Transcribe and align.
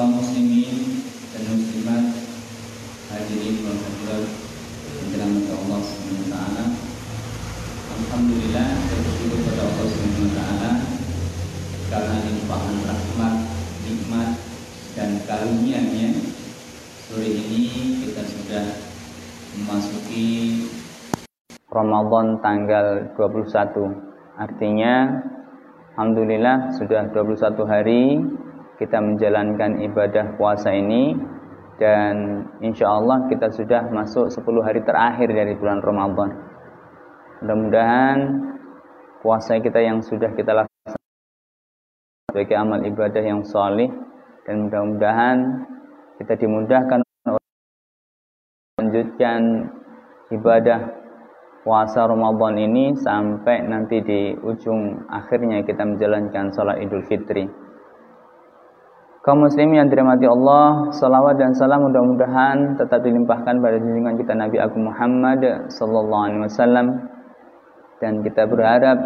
kaum 0.00 0.16
muslimin 0.16 1.04
dan 1.28 1.60
muslimat 1.60 2.04
hadirin 3.12 3.60
wal 3.68 3.76
hadirat 3.76 4.32
dirahmati 5.12 5.52
Allah 5.52 5.80
Subhanahu 5.84 6.24
wa 6.24 6.28
taala. 6.32 6.64
Alhamdulillah 8.00 8.68
bersyukur 8.80 9.44
kepada 9.44 9.60
Allah 9.60 9.86
Subhanahu 9.92 10.24
wa 10.24 10.32
taala 10.32 10.70
karena 11.92 12.16
limpahan 12.16 12.76
rahmat, 12.88 13.34
nikmat 13.84 14.30
dan 14.96 15.10
karunia-Nya 15.28 16.16
sore 17.04 17.28
ini 17.36 17.62
kita 18.00 18.24
sudah 18.24 18.66
memasuki 19.52 20.28
Ramadan 21.68 22.40
tanggal 22.40 22.86
21 23.20 23.52
Artinya 24.40 24.94
Alhamdulillah 25.92 26.72
sudah 26.80 27.04
21 27.12 27.68
hari 27.68 28.16
kita 28.80 28.96
menjalankan 28.96 29.84
ibadah 29.84 30.40
puasa 30.40 30.72
ini 30.72 31.12
dan 31.76 32.48
insya 32.64 32.88
Allah 32.88 33.28
kita 33.28 33.52
sudah 33.52 33.92
masuk 33.92 34.32
10 34.32 34.40
hari 34.64 34.80
terakhir 34.80 35.28
dari 35.28 35.52
bulan 35.52 35.84
Ramadan. 35.84 36.32
Mudah-mudahan 37.44 38.18
puasa 39.20 39.60
kita 39.60 39.84
yang 39.84 40.00
sudah 40.00 40.32
kita 40.32 40.64
laksanakan 40.64 41.08
sebagai 42.32 42.56
amal 42.56 42.80
ibadah 42.80 43.20
yang 43.20 43.44
solih 43.44 43.92
dan 44.48 44.68
mudah-mudahan 44.68 45.36
kita 46.16 46.40
dimudahkan 46.40 47.00
melanjutkan 48.80 49.40
ibadah 50.32 50.80
puasa 51.60 52.08
Ramadan 52.08 52.56
ini 52.56 52.96
sampai 52.96 53.60
nanti 53.68 54.00
di 54.00 54.32
ujung 54.40 55.04
akhirnya 55.12 55.60
kita 55.68 55.84
menjalankan 55.84 56.48
sholat 56.52 56.80
Idul 56.80 57.04
Fitri. 57.04 57.69
Kaum 59.20 59.44
muslimin 59.44 59.84
yang 59.84 59.92
dirahmati 59.92 60.24
Allah, 60.24 60.96
salawat 60.96 61.36
dan 61.36 61.52
salam 61.52 61.84
mudah-mudahan 61.84 62.80
tetap 62.80 63.04
dilimpahkan 63.04 63.60
pada 63.60 63.76
junjungan 63.76 64.16
kita 64.16 64.32
Nabi 64.32 64.56
Agung 64.56 64.88
Muhammad 64.88 65.44
sallallahu 65.68 66.24
alaihi 66.24 66.40
wasallam. 66.48 66.86
Dan 68.00 68.24
kita 68.24 68.48
berharap 68.48 68.96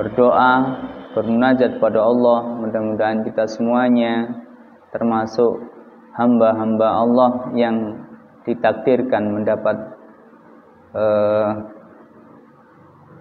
berdoa, 0.00 0.52
bermunajat 1.12 1.76
pada 1.76 2.00
Allah, 2.00 2.56
mudah-mudahan 2.56 3.20
kita 3.28 3.44
semuanya 3.52 4.32
termasuk 4.96 5.60
hamba-hamba 6.16 6.88
Allah 6.88 7.30
yang 7.52 8.08
ditakdirkan 8.48 9.28
mendapat 9.28 9.76
uh, 10.96 11.52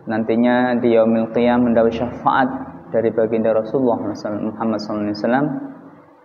nantinya 0.08 0.80
di 0.80 0.96
yaumil 0.96 1.36
qiyam 1.36 1.68
mendapat 1.68 2.00
syafaat 2.00 2.48
dari 2.96 3.12
baginda 3.12 3.52
Rasulullah 3.52 4.00
Muhammad 4.56 4.80
SAW 4.80 5.68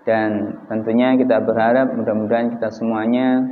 dan 0.03 0.59
tentunya 0.67 1.15
kita 1.15 1.39
berharap 1.43 1.95
mudah-mudahan 1.95 2.59
kita 2.59 2.75
semuanya 2.75 3.47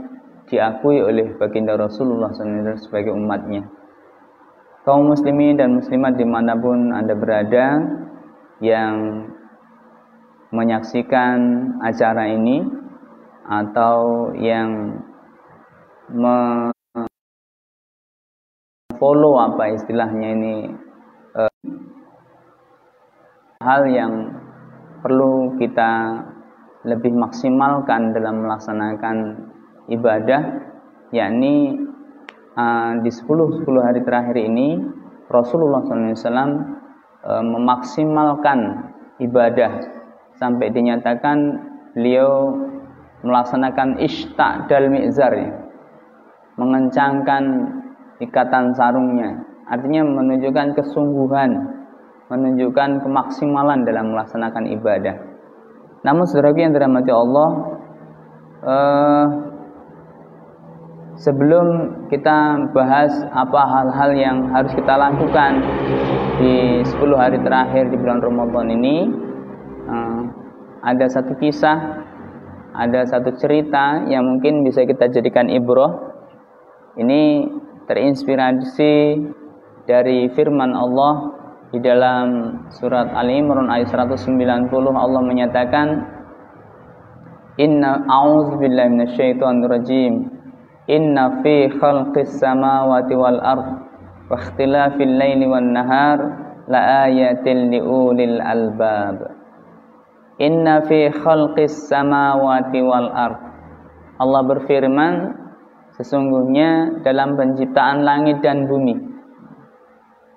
diakui 0.50 0.98
oleh 0.98 1.38
baginda 1.38 1.78
Rasulullah 1.78 2.34
SAW 2.34 2.74
sebagai 2.82 3.14
umatnya. 3.14 3.70
Kaum 4.82 5.12
muslimin 5.12 5.60
dan 5.60 5.78
muslimat 5.78 6.18
di 6.18 6.26
mana 6.26 6.58
pun 6.58 6.90
anda 6.90 7.14
berada 7.14 7.78
yang 8.58 9.28
menyaksikan 10.50 11.38
acara 11.86 12.26
ini 12.34 12.66
atau 13.46 14.30
yang 14.34 14.98
follow 19.00 19.40
apa 19.40 19.78
istilahnya 19.78 20.28
ini 20.36 20.54
uh, 21.38 21.62
hal 23.64 23.88
yang 23.88 24.12
perlu 25.00 25.56
kita 25.56 26.20
lebih 26.84 27.12
maksimalkan 27.12 28.16
dalam 28.16 28.48
melaksanakan 28.48 29.16
ibadah 29.92 30.64
yakni 31.12 31.76
uh, 32.56 32.96
di 33.04 33.10
10 33.12 33.60
10 33.60 33.86
hari 33.86 34.00
terakhir 34.00 34.36
ini 34.40 34.80
Rasulullah 35.28 35.84
SAW 35.84 36.32
uh, 37.26 37.44
memaksimalkan 37.44 38.58
ibadah. 39.20 40.00
Sampai 40.40 40.72
dinyatakan 40.72 41.60
beliau 41.92 42.56
melaksanakan 43.20 44.00
ishta 44.00 44.64
dal 44.64 44.88
mi'zar 44.88 45.36
mengencangkan 46.56 47.44
ikatan 48.24 48.72
sarungnya. 48.72 49.36
Artinya 49.68 50.02
menunjukkan 50.02 50.80
kesungguhan 50.80 51.76
menunjukkan 52.32 53.04
kemaksimalan 53.04 53.84
dalam 53.84 54.16
melaksanakan 54.16 54.64
ibadah 54.70 55.29
namun 56.00 56.24
saudara 56.24 56.56
yang 56.56 56.72
dirahmati 56.72 57.12
Allah 57.12 57.48
eh, 58.64 59.26
sebelum 61.20 61.66
kita 62.08 62.70
bahas 62.72 63.12
apa 63.32 63.60
hal-hal 63.68 64.10
yang 64.16 64.36
harus 64.52 64.72
kita 64.72 64.94
lakukan 64.96 65.60
di 66.40 66.80
10 66.80 66.96
hari 67.16 67.38
terakhir 67.44 67.92
di 67.92 67.96
bulan 68.00 68.24
Ramadan 68.24 68.68
ini 68.72 68.96
eh, 69.88 70.22
ada 70.80 71.04
satu 71.08 71.36
kisah 71.36 72.08
ada 72.70 73.02
satu 73.02 73.34
cerita 73.34 74.06
yang 74.06 74.22
mungkin 74.26 74.62
bisa 74.62 74.86
kita 74.86 75.10
jadikan 75.10 75.50
ibroh. 75.50 75.90
Ini 76.98 77.46
terinspirasi 77.90 78.94
dari 79.86 80.30
firman 80.34 80.74
Allah 80.74 81.34
di 81.70 81.78
dalam 81.78 82.58
surat 82.74 83.14
Ali 83.14 83.38
Imran 83.38 83.70
ayat 83.70 83.94
190 83.94 84.34
Allah 84.74 85.22
menyatakan 85.22 85.88
Inna 87.62 88.02
a'udzubillahi 88.10 88.90
minasyaitonir 88.90 89.70
rajim 89.70 90.14
Inna 90.90 91.38
fi 91.46 91.70
khalqis 91.70 92.42
samawati 92.42 93.14
wal 93.14 93.38
ard 93.38 93.86
wa 94.26 94.34
ikhtilafil 94.34 95.14
laili 95.14 95.46
wan 95.46 95.70
nahar 95.70 96.18
la 96.66 97.06
ayatin 97.06 97.70
liulil 97.70 98.42
albab. 98.42 99.30
Inna 100.42 100.82
fi 100.90 101.14
khalqis 101.14 101.86
samawati 101.86 102.82
wal 102.82 103.10
ard. 103.14 103.38
Allah 104.18 104.42
berfirman 104.42 105.14
sesungguhnya 105.94 107.02
dalam 107.06 107.38
penciptaan 107.38 108.02
langit 108.02 108.42
dan 108.42 108.66
bumi 108.66 109.09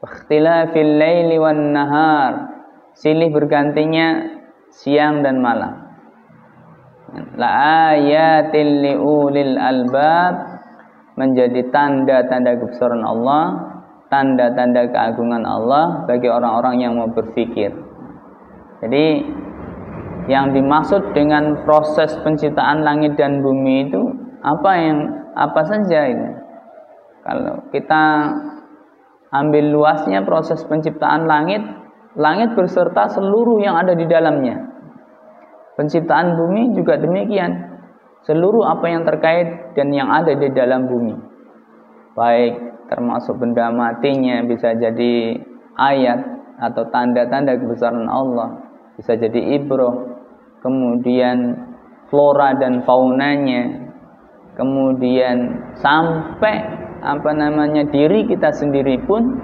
ikhtilafil 0.04 0.94
laili 1.00 1.40
wan 1.40 1.72
nahar. 1.72 2.34
Silih 2.94 3.34
bergantinya 3.34 4.22
siang 4.70 5.26
dan 5.26 5.42
malam. 5.42 5.74
La 7.40 7.50
ayatil 7.96 8.84
liulil 8.84 9.58
albab. 9.58 10.54
Menjadi 11.14 11.70
tanda-tanda 11.70 12.58
kebesaran 12.58 13.06
Allah 13.06 13.70
tanda-tanda 14.10 14.90
keagungan 14.90 15.46
Allah 15.46 16.10
bagi 16.10 16.26
orang-orang 16.26 16.82
yang 16.82 16.98
mau 16.98 17.06
berpikir 17.06 17.70
jadi 18.84 19.24
yang 20.28 20.52
dimaksud 20.52 21.16
dengan 21.16 21.56
proses 21.64 22.12
penciptaan 22.20 22.84
langit 22.84 23.16
dan 23.16 23.40
bumi 23.40 23.88
itu 23.88 24.02
apa 24.44 24.72
yang 24.76 24.98
apa 25.40 25.62
saja 25.64 26.12
ini. 26.12 26.30
Kalau 27.24 27.64
kita 27.72 28.04
ambil 29.34 29.74
luasnya 29.74 30.22
proses 30.22 30.62
penciptaan 30.70 31.26
langit, 31.26 31.66
langit 32.14 32.54
berserta 32.54 33.10
seluruh 33.10 33.58
yang 33.58 33.74
ada 33.74 33.98
di 33.98 34.06
dalamnya. 34.06 34.62
Penciptaan 35.74 36.38
bumi 36.38 36.78
juga 36.78 37.02
demikian. 37.02 37.74
Seluruh 38.24 38.64
apa 38.70 38.86
yang 38.88 39.04
terkait 39.04 39.74
dan 39.76 39.90
yang 39.92 40.08
ada 40.08 40.38
di 40.38 40.48
dalam 40.54 40.88
bumi. 40.88 41.18
Baik 42.14 42.88
termasuk 42.88 43.42
benda 43.42 43.74
matinya 43.74 44.46
bisa 44.46 44.78
jadi 44.78 45.34
ayat 45.76 46.20
atau 46.62 46.86
tanda-tanda 46.94 47.58
kebesaran 47.58 48.06
Allah, 48.06 48.70
bisa 48.96 49.18
jadi 49.18 49.60
ibroh. 49.60 50.14
Kemudian 50.62 51.58
flora 52.08 52.56
dan 52.56 52.86
faunanya, 52.88 53.92
kemudian 54.56 55.60
sampai 55.82 56.83
apa 57.04 57.36
namanya 57.36 57.84
diri 57.92 58.24
kita 58.26 58.50
sendiri 58.56 58.98
pun 59.04 59.36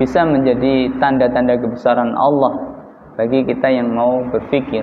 bisa 0.00 0.24
menjadi 0.24 0.88
tanda-tanda 0.98 1.60
kebesaran 1.60 2.16
Allah 2.16 2.72
bagi 3.20 3.44
kita 3.44 3.68
yang 3.68 3.92
mau 3.92 4.24
berpikir. 4.32 4.82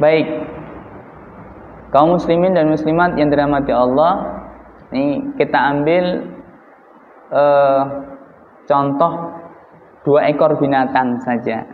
Baik, 0.00 0.26
kaum 1.92 2.16
muslimin 2.16 2.56
dan 2.56 2.72
muslimat 2.72 3.14
yang 3.20 3.28
dirahmati 3.28 3.72
Allah, 3.74 4.12
ini 4.94 5.36
kita 5.36 5.58
ambil 5.76 6.04
uh, 7.34 7.82
contoh 8.64 9.12
dua 10.08 10.32
ekor 10.32 10.56
binatang 10.56 11.20
saja 11.20 11.68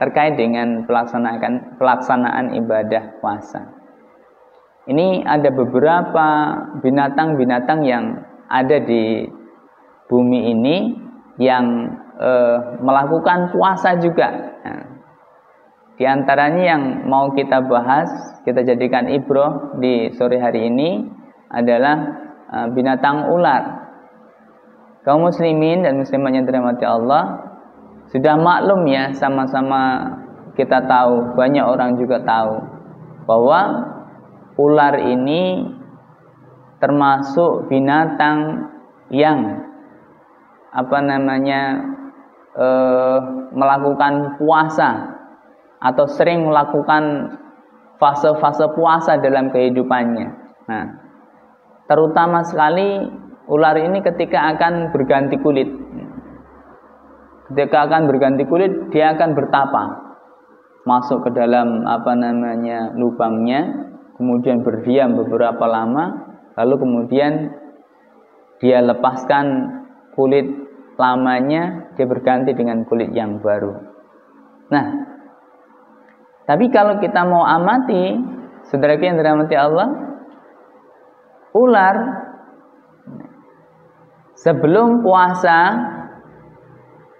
terkait 0.00 0.40
dengan 0.40 0.88
pelaksanaan 0.88 1.76
pelaksanaan 1.76 2.56
ibadah 2.56 3.20
puasa. 3.20 3.79
Ini 4.90 5.22
ada 5.22 5.54
beberapa 5.54 6.26
binatang-binatang 6.82 7.86
yang 7.86 8.26
ada 8.50 8.82
di 8.82 9.22
bumi 10.10 10.50
ini 10.50 10.76
yang 11.38 11.94
uh, 12.18 12.82
melakukan 12.82 13.54
puasa 13.54 13.94
juga. 14.02 14.34
Nah, 14.66 14.82
di 15.94 16.04
antaranya 16.10 16.74
yang 16.74 16.82
mau 17.06 17.30
kita 17.30 17.62
bahas, 17.70 18.10
kita 18.42 18.66
jadikan 18.66 19.06
ibroh 19.06 19.78
di 19.78 20.10
sore 20.18 20.42
hari 20.42 20.66
ini 20.66 21.06
adalah 21.54 21.96
uh, 22.50 22.66
binatang 22.74 23.30
ular. 23.30 23.62
Kaum 25.06 25.22
muslimin 25.22 25.86
dan 25.86 26.02
muslimat 26.02 26.34
yang 26.34 26.50
dirahmati 26.50 26.84
Allah 26.84 27.46
sudah 28.10 28.34
maklum 28.34 28.90
ya 28.90 29.14
sama-sama 29.14 30.02
kita 30.58 30.82
tahu, 30.82 31.38
banyak 31.38 31.62
orang 31.62 31.94
juga 31.94 32.18
tahu 32.26 32.58
bahwa 33.24 33.86
ular 34.58 34.98
ini 34.98 35.66
termasuk 36.80 37.68
binatang 37.68 38.70
yang 39.12 39.68
apa 40.70 40.98
namanya 41.02 41.82
eh, 42.56 43.18
melakukan 43.52 44.38
puasa 44.38 45.18
atau 45.80 46.04
sering 46.06 46.46
melakukan 46.46 47.36
fase-fase 48.00 48.64
puasa 48.74 49.20
dalam 49.20 49.52
kehidupannya. 49.52 50.28
Nah, 50.70 50.86
terutama 51.90 52.46
sekali 52.46 53.04
ular 53.50 53.76
ini 53.76 54.00
ketika 54.00 54.56
akan 54.56 54.94
berganti 54.94 55.36
kulit. 55.42 55.68
Ketika 57.50 57.90
akan 57.90 58.06
berganti 58.06 58.46
kulit, 58.46 58.94
dia 58.94 59.10
akan 59.18 59.34
bertapa. 59.34 59.82
Masuk 60.86 61.26
ke 61.26 61.30
dalam 61.34 61.82
apa 61.82 62.14
namanya 62.14 62.94
lubangnya, 62.94 63.89
kemudian 64.20 64.60
berdiam 64.60 65.16
beberapa 65.16 65.64
lama, 65.64 66.36
lalu 66.60 66.74
kemudian 66.76 67.56
dia 68.60 68.84
lepaskan 68.84 69.46
kulit 70.12 70.44
lamanya, 71.00 71.88
dia 71.96 72.04
berganti 72.04 72.52
dengan 72.52 72.84
kulit 72.84 73.08
yang 73.16 73.40
baru. 73.40 73.72
Nah, 74.68 74.86
tapi 76.44 76.68
kalau 76.68 77.00
kita 77.00 77.24
mau 77.24 77.48
amati, 77.48 78.20
saudara 78.68 79.00
yang 79.00 79.16
dirahmati 79.16 79.56
Allah, 79.56 79.88
ular 81.56 81.96
sebelum 84.36 85.00
puasa 85.00 85.58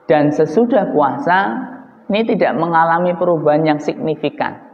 dan 0.04 0.28
sesudah 0.28 0.92
puasa 0.92 1.38
ini 2.10 2.26
tidak 2.26 2.58
mengalami 2.58 3.14
perubahan 3.16 3.64
yang 3.64 3.80
signifikan. 3.80 4.69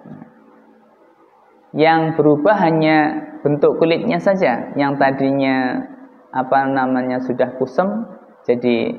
Yang 1.76 2.17
berubah 2.17 2.56
hanya 2.56 2.99
bentuk 3.44 3.76
kulitnya 3.76 4.17
saja, 4.17 4.73
yang 4.81 4.96
tadinya 4.96 5.84
apa 6.32 6.64
namanya 6.73 7.20
sudah 7.20 7.52
kusem 7.61 8.08
jadi 8.49 8.96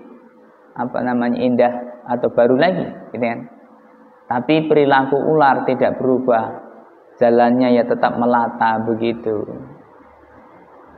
apa 0.77 1.01
namanya 1.01 1.41
indah 1.41 1.73
atau 2.05 2.29
baru 2.29 2.53
lagi, 2.53 2.85
gitu 3.11 3.25
kan? 3.25 3.49
Tapi 4.27 4.69
perilaku 4.69 5.17
ular 5.17 5.65
tidak 5.65 5.97
berubah. 5.97 6.67
Jalannya 7.17 7.73
ya 7.73 7.83
tetap 7.89 8.13
melata 8.21 8.77
begitu. 8.85 9.41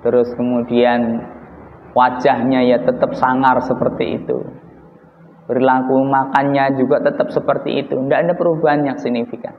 Terus 0.03 0.35
kemudian 0.35 1.23
wajahnya 1.95 2.59
ya 2.67 2.83
tetap 2.83 3.15
sangar 3.15 3.63
seperti 3.63 4.19
itu. 4.19 4.43
Perilaku 5.47 5.95
makannya 6.03 6.75
juga 6.75 6.99
tetap 6.99 7.31
seperti 7.31 7.87
itu. 7.87 7.95
Tidak 7.95 8.19
ada 8.19 8.33
perubahan 8.35 8.83
yang 8.83 8.97
signifikan. 8.99 9.55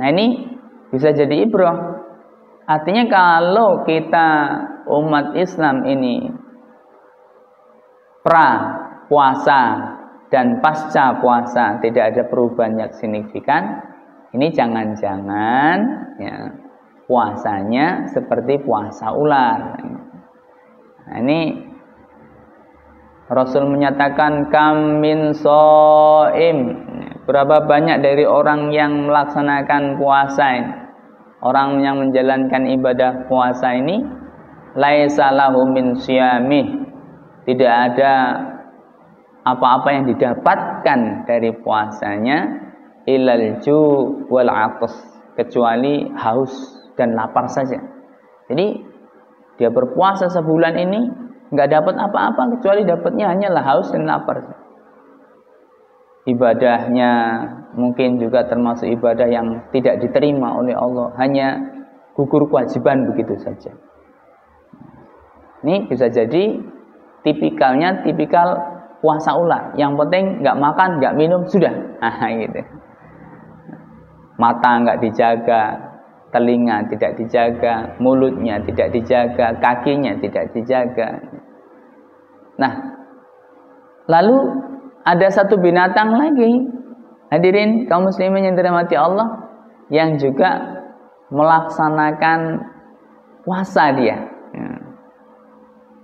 Nah 0.00 0.08
ini 0.10 0.48
bisa 0.94 1.10
jadi 1.10 1.42
ibroh. 1.42 2.06
Artinya 2.70 3.04
kalau 3.10 3.82
kita 3.82 4.30
umat 4.86 5.34
Islam 5.34 5.82
ini 5.84 6.30
pra 8.22 8.50
puasa 9.10 9.92
dan 10.30 10.62
pasca 10.62 11.18
puasa 11.18 11.82
tidak 11.82 12.14
ada 12.14 12.22
perubahan 12.30 12.78
yang 12.78 12.92
signifikan, 12.94 13.82
ini 14.32 14.48
jangan-jangan 14.54 15.76
ya, 16.22 16.36
puasanya 17.04 18.08
seperti 18.08 18.62
puasa 18.64 19.12
ular. 19.12 19.60
Nah, 21.04 21.16
ini 21.20 21.40
Rasul 23.28 23.68
menyatakan 23.68 24.48
kamin 24.48 25.36
soim. 25.36 26.58
Berapa 27.24 27.64
banyak 27.64 28.04
dari 28.04 28.28
orang 28.28 28.68
yang 28.68 29.08
melaksanakan 29.08 29.96
puasa 29.96 30.44
ini? 30.60 30.83
Orang 31.44 31.84
yang 31.84 32.00
menjalankan 32.00 32.64
ibadah 32.72 33.28
puasa 33.28 33.76
ini 33.76 34.00
laisa 34.80 35.28
lahu 35.28 35.68
min 35.68 36.00
Tidak 37.44 37.74
ada 37.92 38.12
apa-apa 39.44 39.88
yang 39.92 40.08
didapatkan 40.08 41.28
dari 41.28 41.52
puasanya 41.60 42.48
ilal 43.04 43.60
ju 43.60 43.76
wal 44.32 44.48
atas 44.48 44.96
kecuali 45.36 46.08
haus 46.16 46.80
dan 46.96 47.12
lapar 47.12 47.52
saja. 47.52 47.76
Jadi 48.48 48.80
dia 49.60 49.68
berpuasa 49.68 50.32
sebulan 50.32 50.74
ini 50.80 51.00
nggak 51.52 51.68
dapat 51.70 51.94
apa-apa 52.00 52.56
kecuali 52.56 52.88
dapatnya 52.88 53.36
hanyalah 53.36 53.62
haus 53.68 53.92
dan 53.92 54.08
lapar. 54.08 54.63
Ibadahnya 56.24 57.10
mungkin 57.76 58.16
juga 58.16 58.48
termasuk 58.48 58.88
ibadah 58.88 59.28
yang 59.28 59.60
tidak 59.76 60.00
diterima 60.00 60.56
oleh 60.56 60.72
Allah, 60.72 61.12
hanya 61.20 61.60
gugur 62.16 62.48
kewajiban 62.48 63.12
begitu 63.12 63.36
saja. 63.44 63.76
Ini 65.64 65.84
bisa 65.88 66.08
jadi 66.08 66.60
tipikalnya 67.24 68.04
tipikal 68.04 68.56
puasa 69.04 69.36
ular. 69.36 69.76
Yang 69.76 70.00
penting 70.00 70.24
nggak 70.40 70.60
makan, 70.60 70.90
nggak 71.00 71.16
minum, 71.16 71.44
sudah. 71.44 71.72
Nah, 72.04 72.28
gitu. 72.36 72.60
Mata 74.36 74.76
nggak 74.76 75.00
dijaga, 75.00 75.62
telinga 76.34 76.84
tidak 76.92 77.16
dijaga, 77.16 77.96
mulutnya 77.96 78.60
tidak 78.60 78.92
dijaga, 78.92 79.56
kakinya 79.56 80.12
tidak 80.20 80.52
dijaga. 80.52 81.22
Nah, 82.60 82.72
lalu 84.10 84.36
ada 85.04 85.28
satu 85.28 85.60
binatang 85.60 86.16
lagi, 86.16 86.64
hadirin 87.28 87.84
kaum 87.84 88.08
muslimin 88.08 88.48
yang 88.48 88.56
dirahmati 88.56 88.96
Allah, 88.96 89.52
yang 89.92 90.16
juga 90.16 90.80
melaksanakan 91.28 92.64
puasa 93.44 93.92
dia, 94.00 94.16
ya. 94.56 94.68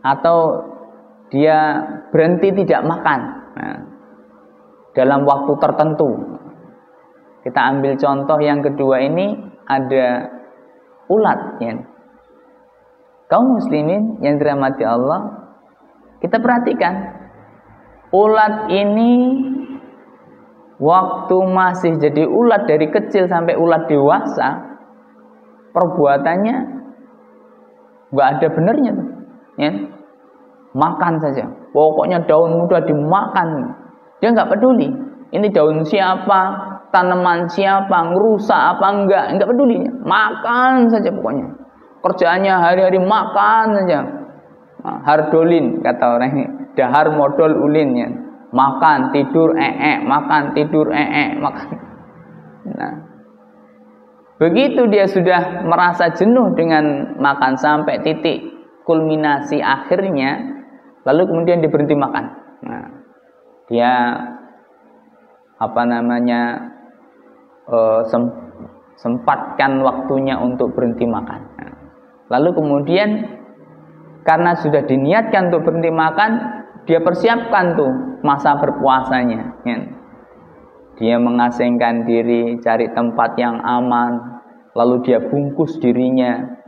atau 0.05 0.69
dia 1.33 1.59
berhenti 2.13 2.53
tidak 2.61 2.85
makan 2.85 3.21
nah, 3.57 3.81
dalam 4.93 5.25
waktu 5.25 5.53
tertentu. 5.57 6.11
Kita 7.41 7.61
ambil 7.73 7.97
contoh 7.97 8.37
yang 8.37 8.61
kedua 8.61 9.01
ini 9.01 9.33
ada 9.65 10.29
ulat 11.09 11.41
ya. 11.65 11.73
Kaum 13.33 13.57
muslimin 13.57 14.21
yang 14.21 14.37
dirahmati 14.37 14.85
Allah, 14.85 15.49
kita 16.21 16.37
perhatikan 16.37 17.20
ulat 18.11 18.71
ini 18.71 19.13
waktu 20.79 21.37
masih 21.47 21.99
jadi 21.99 22.27
ulat 22.27 22.67
dari 22.67 22.91
kecil 22.91 23.31
sampai 23.31 23.55
ulat 23.55 23.87
dewasa, 23.87 24.79
perbuatannya 25.71 26.57
nggak 28.11 28.29
ada 28.39 28.47
benernya 28.51 28.91
tuh. 28.95 29.09
Ya 29.61 29.73
makan 30.75 31.19
saja. 31.19 31.47
Pokoknya 31.71 32.23
daun 32.27 32.59
muda 32.59 32.83
dimakan. 32.83 33.75
Dia 34.23 34.35
nggak 34.35 34.51
peduli. 34.51 34.91
Ini 35.31 35.47
daun 35.55 35.87
siapa, 35.87 36.41
tanaman 36.91 37.47
siapa, 37.47 38.11
ngerusak 38.11 38.59
apa 38.77 38.87
enggak, 38.91 39.25
enggak 39.35 39.49
peduli. 39.55 39.87
Makan 39.87 40.91
saja 40.91 41.11
pokoknya. 41.15 41.47
Kerjaannya 42.01 42.55
hari-hari 42.55 42.99
makan 42.99 43.65
saja. 43.83 43.99
Nah, 44.81 44.99
hardolin 45.05 45.85
kata 45.85 46.05
orang 46.17 46.33
ini. 46.35 46.60
Dahar 46.79 47.13
modal 47.15 47.59
ulinnya. 47.61 48.09
Makan, 48.51 49.15
tidur, 49.15 49.55
ee, 49.55 49.75
-e, 49.79 49.93
makan, 50.03 50.59
tidur, 50.59 50.91
ee, 50.91 51.07
-e, 51.07 51.25
makan. 51.39 51.71
Nah, 52.67 52.95
begitu 54.43 54.91
dia 54.91 55.07
sudah 55.07 55.65
merasa 55.65 56.11
jenuh 56.11 56.53
dengan 56.59 57.15
makan 57.21 57.55
sampai 57.55 58.03
titik 58.03 58.43
kulminasi 58.85 59.63
akhirnya 59.63 60.61
lalu 61.07 61.31
kemudian 61.31 61.63
dia 61.63 61.71
berhenti 61.73 61.97
makan. 61.97 62.25
Nah, 62.67 62.87
dia 63.71 63.93
apa 65.61 65.83
namanya 65.85 66.73
uh, 67.69 68.01
sem 68.09 68.25
sempatkan 69.01 69.81
waktunya 69.81 70.37
untuk 70.37 70.77
berhenti 70.77 71.09
makan. 71.09 71.41
Nah, 71.57 71.73
lalu 72.29 72.53
kemudian 72.53 73.09
karena 74.29 74.53
sudah 74.61 74.85
diniatkan 74.85 75.49
untuk 75.49 75.65
berhenti 75.65 75.89
makan, 75.89 76.60
dia 76.85 77.01
persiapkan 77.01 77.77
tuh 77.77 77.93
masa 78.25 78.57
berpuasanya. 78.57 79.41
Ya. 79.65 79.79
Dia 81.01 81.17
mengasingkan 81.17 82.05
diri, 82.05 82.61
cari 82.61 82.93
tempat 82.93 83.33
yang 83.41 83.57
aman, 83.65 84.41
lalu 84.77 85.01
dia 85.09 85.19
bungkus 85.21 85.81
dirinya 85.81 86.61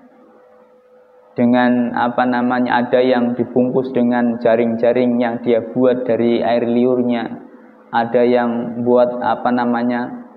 dengan 1.33 1.97
apa 1.97 2.29
namanya 2.29 2.85
ada 2.85 3.01
yang 3.01 3.33
dibungkus 3.33 3.89
dengan 3.93 4.37
jaring-jaring 4.41 5.17
yang 5.17 5.41
dia 5.41 5.65
buat 5.73 6.05
dari 6.05 6.41
air 6.45 6.65
liurnya, 6.65 7.25
ada 7.93 8.25
yang 8.25 8.85
buat 8.85 9.21
apa 9.21 9.49
namanya 9.53 10.29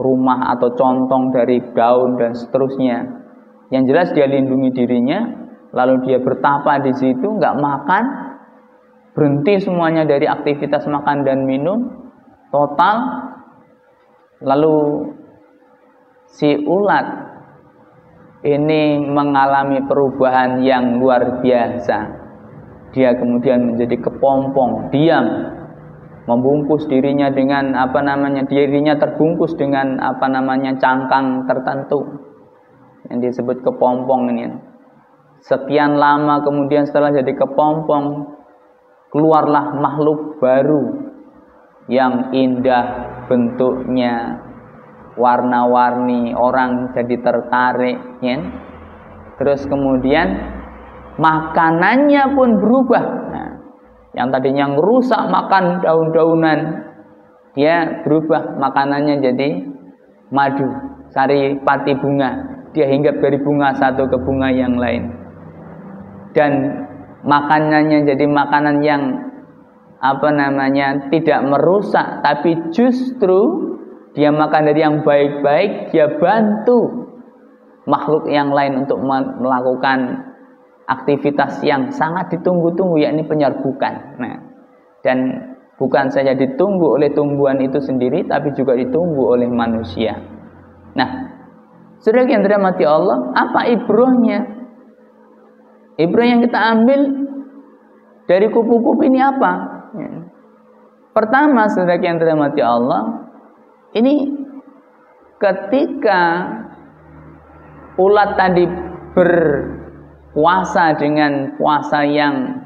rumah 0.00 0.52
atau 0.56 0.72
contong 0.76 1.32
dari 1.32 1.60
daun 1.72 2.16
dan 2.20 2.32
seterusnya. 2.32 3.04
Yang 3.68 3.84
jelas 3.92 4.08
dia 4.16 4.26
lindungi 4.28 4.72
dirinya, 4.72 5.28
lalu 5.76 6.08
dia 6.08 6.24
bertapa 6.24 6.80
di 6.80 6.92
situ, 6.96 7.36
nggak 7.36 7.56
makan, 7.60 8.04
berhenti 9.18 9.58
semuanya 9.58 10.06
dari 10.06 10.30
aktivitas 10.30 10.86
makan 10.86 11.26
dan 11.26 11.42
minum, 11.42 11.90
total, 12.54 13.26
lalu 14.38 15.10
si 16.38 16.54
ulat 16.54 17.26
ini 18.46 19.02
mengalami 19.02 19.82
perubahan 19.90 20.62
yang 20.62 21.02
luar 21.02 21.42
biasa. 21.42 21.98
Dia 22.94 23.18
kemudian 23.18 23.74
menjadi 23.74 23.98
kepompong, 24.06 24.94
diam, 24.94 25.26
membungkus 26.30 26.86
dirinya 26.86 27.26
dengan 27.34 27.74
apa 27.74 27.98
namanya 27.98 28.46
dirinya 28.46 28.94
terbungkus 29.02 29.58
dengan 29.58 29.98
apa 29.98 30.30
namanya 30.30 30.78
cangkang 30.78 31.42
tertentu 31.50 32.06
yang 33.10 33.18
disebut 33.18 33.64
kepompong 33.66 34.36
ini 34.36 34.52
sekian 35.40 35.96
lama 35.96 36.44
kemudian 36.44 36.84
setelah 36.84 37.16
jadi 37.16 37.32
kepompong 37.32 38.37
keluarlah 39.12 39.76
makhluk 39.78 40.40
baru 40.40 41.08
yang 41.88 42.32
indah 42.36 42.86
bentuknya 43.26 44.44
warna-warni 45.16 46.36
orang 46.36 46.92
jadi 46.92 47.16
tertarik 47.18 47.98
ya 48.20 48.38
terus 49.40 49.64
kemudian 49.66 50.36
makanannya 51.16 52.22
pun 52.36 52.60
berubah 52.60 53.04
nah, 53.32 53.58
yang 54.18 54.34
tadinya 54.34 54.74
ngerusak 54.74 55.30
makan 55.30 55.78
daun-daunan, 55.78 56.58
dia 57.54 58.02
berubah 58.02 58.56
makanannya 58.58 59.20
jadi 59.22 59.48
madu, 60.34 60.66
sari 61.14 61.54
pati 61.62 61.94
bunga. 61.94 62.58
Dia 62.74 62.90
hinggap 62.90 63.22
dari 63.22 63.38
bunga 63.40 63.78
satu 63.78 64.10
ke 64.10 64.18
bunga 64.26 64.50
yang 64.50 64.74
lain. 64.74 65.14
Dan 66.34 66.82
makanannya 67.28 68.08
jadi 68.08 68.24
makanan 68.24 68.80
yang 68.80 69.02
apa 70.00 70.28
namanya 70.32 71.12
tidak 71.12 71.44
merusak 71.44 72.24
tapi 72.24 72.56
justru 72.72 73.68
dia 74.16 74.32
makan 74.32 74.72
dari 74.72 74.80
yang 74.80 75.04
baik-baik 75.04 75.92
dia 75.92 76.16
bantu 76.16 77.12
makhluk 77.84 78.24
yang 78.32 78.48
lain 78.48 78.86
untuk 78.86 78.96
melakukan 79.38 80.24
aktivitas 80.88 81.60
yang 81.60 81.92
sangat 81.92 82.32
ditunggu-tunggu 82.32 82.96
yakni 82.96 83.24
penyerbukan. 83.28 84.16
Nah, 84.16 84.36
dan 85.04 85.18
bukan 85.76 86.08
saja 86.08 86.32
ditunggu 86.32 86.96
oleh 86.96 87.12
tumbuhan 87.12 87.60
itu 87.60 87.76
sendiri 87.80 88.24
tapi 88.24 88.56
juga 88.56 88.72
ditunggu 88.72 89.36
oleh 89.36 89.48
manusia. 89.48 90.16
Nah, 90.96 91.28
Saudara 91.98 92.30
yang 92.30 92.46
dirahmati 92.46 92.86
Allah, 92.86 93.34
apa 93.34 93.66
ibrohnya? 93.74 94.57
Ibroh 95.98 96.26
yang 96.26 96.40
kita 96.46 96.58
ambil 96.78 97.00
dari 98.30 98.46
kupu-kupu 98.54 99.02
ini 99.02 99.18
apa? 99.18 99.78
Pertama, 101.10 101.66
saudara 101.66 101.98
yang 101.98 102.22
dirahmati 102.22 102.62
Allah, 102.62 103.26
ini 103.98 104.30
ketika 105.42 106.46
ulat 107.98 108.38
tadi 108.38 108.70
ber 109.18 109.32
puasa 110.30 110.94
dengan 110.94 111.58
puasa 111.58 112.06
yang 112.06 112.62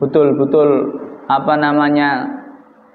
betul-betul 0.00 0.96
apa 1.28 1.60
namanya 1.60 2.24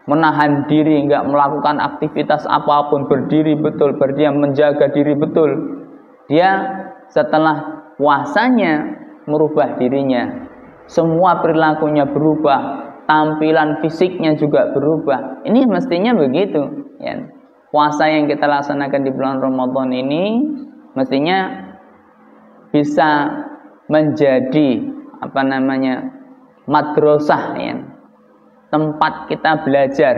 menahan 0.09 0.65
diri, 0.65 1.05
nggak 1.05 1.29
melakukan 1.29 1.77
aktivitas 1.77 2.49
apa 2.49 2.89
pun, 2.89 3.05
berdiri 3.05 3.53
betul, 3.53 3.93
berdiam, 4.01 4.41
menjaga 4.41 4.89
diri 4.89 5.13
betul. 5.13 5.77
Dia 6.25 6.81
setelah 7.13 7.85
puasanya 8.01 8.98
merubah 9.29 9.77
dirinya, 9.77 10.49
semua 10.89 11.39
perilakunya 11.45 12.09
berubah, 12.09 12.89
tampilan 13.05 13.81
fisiknya 13.85 14.33
juga 14.37 14.73
berubah. 14.73 15.45
Ini 15.45 15.69
mestinya 15.69 16.17
begitu. 16.17 16.89
Ya. 16.97 17.29
Puasa 17.69 18.09
yang 18.09 18.25
kita 18.25 18.49
laksanakan 18.49 19.05
di 19.05 19.11
bulan 19.13 19.37
Ramadan 19.37 19.93
ini 19.93 20.41
mestinya 20.97 21.69
bisa 22.73 23.29
menjadi 23.89 24.89
apa 25.21 25.41
namanya 25.45 26.05
madrasah 26.69 27.57
ya. 27.57 27.75
tempat 28.69 29.25
kita 29.25 29.65
belajar 29.65 30.15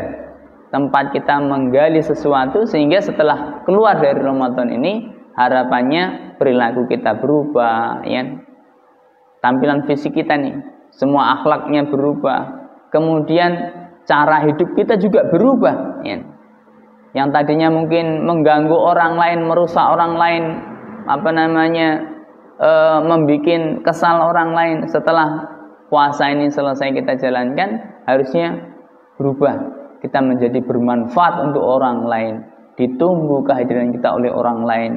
tempat 0.71 1.15
kita 1.15 1.39
menggali 1.39 2.03
sesuatu 2.03 2.67
sehingga 2.67 2.99
setelah 2.99 3.63
keluar 3.63 3.99
dari 3.99 4.19
Ramadan 4.19 4.71
ini 4.71 5.07
harapannya 5.35 6.35
perilaku 6.35 6.87
kita 6.91 7.15
berubah 7.19 8.03
ya 8.03 8.50
tampilan 9.41 9.83
fisik 9.89 10.15
kita 10.15 10.37
nih 10.37 10.55
semua 10.93 11.39
akhlaknya 11.39 11.89
berubah. 11.89 12.61
Kemudian 12.93 13.51
cara 14.05 14.43
hidup 14.45 14.75
kita 14.77 14.99
juga 15.01 15.27
berubah 15.27 16.03
ya. 16.05 16.21
Yang 17.11 17.27
tadinya 17.35 17.67
mungkin 17.67 18.23
mengganggu 18.23 18.71
orang 18.71 19.19
lain 19.19 19.39
merusak 19.51 19.83
orang 19.83 20.15
lain 20.15 20.43
apa 21.11 21.29
namanya 21.35 21.89
e, 22.55 22.71
membuat 23.03 23.83
kesal 23.83 24.31
orang 24.31 24.55
lain 24.55 24.77
setelah 24.87 25.43
puasa 25.91 26.31
ini 26.31 26.47
selesai 26.47 26.95
kita 26.95 27.19
jalankan 27.19 27.99
harusnya 28.07 28.63
berubah. 29.19 29.81
Kita 29.99 30.23
menjadi 30.23 30.63
bermanfaat 30.63 31.51
untuk 31.51 31.61
orang 31.61 32.07
lain 32.07 32.35
ditunggu 32.79 33.43
kehadiran 33.45 33.91
kita 33.91 34.09
oleh 34.15 34.31
orang 34.31 34.63
lain 34.63 34.91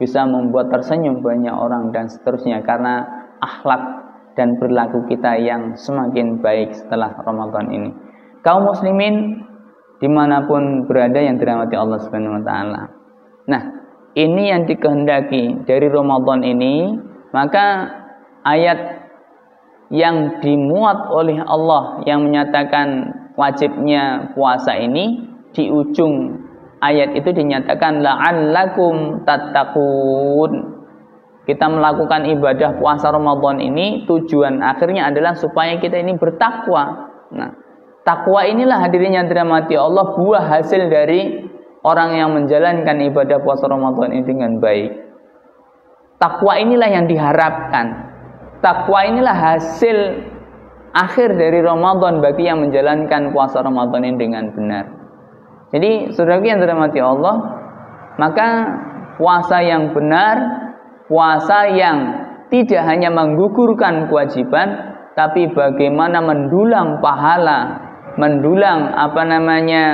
bisa 0.00 0.24
membuat 0.24 0.72
tersenyum 0.72 1.20
banyak 1.20 1.52
orang 1.52 1.92
dan 1.92 2.08
seterusnya. 2.08 2.64
Karena 2.64 3.17
akhlak 3.42 3.82
dan 4.38 4.54
perilaku 4.62 5.02
kita 5.10 5.34
yang 5.38 5.74
semakin 5.74 6.38
baik 6.38 6.74
setelah 6.74 7.14
Ramadan 7.22 7.66
ini 7.70 7.90
kaum 8.46 8.66
muslimin 8.66 9.44
di 9.98 10.06
mana 10.06 10.46
pun 10.46 10.86
berada 10.86 11.18
yang 11.18 11.42
dirahmati 11.42 11.74
Allah 11.74 11.98
Subhanahu 12.02 12.38
Wa 12.38 12.44
Taala 12.46 12.82
nah 13.48 13.62
ini 14.14 14.50
yang 14.50 14.66
dikehendaki 14.66 15.66
dari 15.66 15.86
Ramadan 15.90 16.46
ini 16.46 16.94
maka 17.34 17.90
ayat 18.46 18.98
yang 19.88 20.40
dimuat 20.44 21.08
oleh 21.08 21.40
Allah 21.44 22.04
yang 22.04 22.28
menyatakan 22.28 23.08
wajibnya 23.40 24.34
puasa 24.36 24.76
ini 24.76 25.24
di 25.56 25.72
ujung 25.72 26.36
ayat 26.84 27.14
itu 27.16 27.30
dinyatakan 27.32 28.04
la'allakum 28.04 29.24
tattaqun. 29.24 30.77
Kita 31.48 31.64
melakukan 31.64 32.28
ibadah 32.28 32.76
puasa 32.76 33.08
Ramadan 33.08 33.56
ini 33.56 34.04
tujuan 34.04 34.60
akhirnya 34.60 35.08
adalah 35.08 35.32
supaya 35.32 35.80
kita 35.80 35.96
ini 35.96 36.20
bertakwa. 36.20 37.08
Nah, 37.32 37.56
takwa 38.04 38.44
inilah 38.44 38.84
hadirin 38.84 39.16
yang 39.16 39.32
dirahmati 39.32 39.72
Allah 39.72 40.12
buah 40.12 40.44
hasil 40.44 40.92
dari 40.92 41.48
orang 41.88 42.20
yang 42.20 42.36
menjalankan 42.36 43.00
ibadah 43.00 43.40
puasa 43.40 43.64
Ramadan 43.64 44.12
ini 44.12 44.24
dengan 44.28 44.60
baik. 44.60 44.92
Takwa 46.20 46.60
inilah 46.60 46.90
yang 46.92 47.08
diharapkan. 47.08 47.86
Takwa 48.60 49.08
inilah 49.08 49.32
hasil 49.32 49.96
akhir 50.92 51.32
dari 51.32 51.64
Ramadan 51.64 52.20
bagi 52.20 52.44
yang 52.44 52.60
menjalankan 52.60 53.32
puasa 53.32 53.64
Ramadan 53.64 54.04
ini 54.04 54.16
dengan 54.20 54.52
benar. 54.52 54.84
Jadi, 55.72 56.12
saudara 56.12 56.44
yang 56.44 56.60
dirahmati 56.60 57.00
Allah, 57.00 57.36
maka 58.20 58.48
puasa 59.16 59.62
yang 59.62 59.94
benar, 59.94 60.67
puasa 61.08 61.66
yang 61.72 61.96
tidak 62.52 62.84
hanya 62.84 63.08
menggugurkan 63.08 64.08
kewajiban, 64.08 64.96
tapi 65.16 65.50
bagaimana 65.50 66.22
mendulang 66.22 67.00
pahala, 67.02 67.80
mendulang 68.20 68.92
apa 68.94 69.22
namanya 69.24 69.84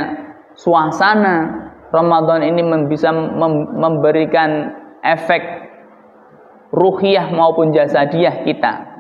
suasana 0.59 1.65
Ramadan 1.95 2.43
ini 2.43 2.63
bisa 2.91 3.15
memberikan 3.79 4.75
efek 5.03 5.43
ruhiyah 6.75 7.31
maupun 7.31 7.71
jasadiah 7.71 8.43
kita. 8.43 8.95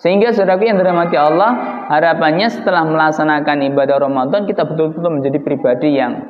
Sehingga 0.00 0.32
saudara 0.32 0.56
yang 0.64 0.80
dirahmati 0.80 1.12
Allah, 1.12 1.84
harapannya 1.92 2.48
setelah 2.48 2.88
melaksanakan 2.88 3.68
ibadah 3.68 4.00
Ramadan 4.00 4.48
kita 4.48 4.64
betul-betul 4.64 5.12
menjadi 5.20 5.38
pribadi 5.44 5.90
yang 5.92 6.24